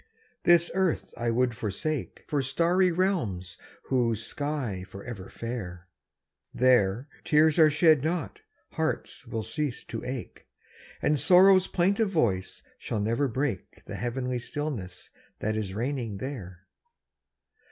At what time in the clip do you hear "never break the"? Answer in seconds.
12.99-13.93